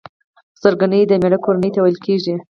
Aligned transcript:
خسرګنۍ 0.57 1.01
د 1.07 1.11
مېړه 1.21 1.39
کورنۍ 1.45 1.69
ته 1.73 1.79
ويل 1.81 1.97
کيږي. 2.05 2.35